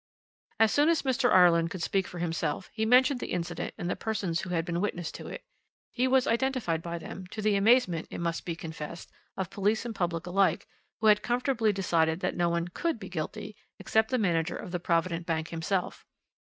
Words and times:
"As 0.59 0.71
soon 0.71 0.89
as 0.89 1.03
Mr. 1.03 1.31
Ireland 1.31 1.69
could 1.69 1.83
speak 1.83 2.07
for 2.07 2.17
himself 2.17 2.71
he 2.73 2.87
mentioned 2.87 3.19
the 3.19 3.27
incident 3.31 3.75
and 3.77 3.87
the 3.87 3.95
persons 3.95 4.41
who 4.41 4.49
had 4.49 4.65
been 4.65 4.81
witness 4.81 5.11
to 5.11 5.27
it. 5.27 5.43
He 5.91 6.07
was 6.07 6.25
identified 6.25 6.81
by 6.81 6.97
them, 6.97 7.27
to 7.27 7.39
the 7.39 7.55
amazement, 7.55 8.07
it 8.09 8.17
must 8.17 8.43
be 8.43 8.55
confessed, 8.55 9.11
of 9.37 9.51
police 9.51 9.85
and 9.85 9.93
public 9.93 10.25
alike, 10.25 10.67
who 11.01 11.05
had 11.05 11.21
comfortably 11.21 11.71
decided 11.71 12.19
that 12.21 12.35
no 12.35 12.49
one 12.49 12.69
could 12.69 12.97
be 12.99 13.09
guilty 13.09 13.55
save 13.85 14.07
the 14.07 14.17
manager 14.17 14.55
of 14.57 14.71
the 14.71 14.79
Provident 14.79 15.27
Bank 15.27 15.49
himself. 15.49 16.03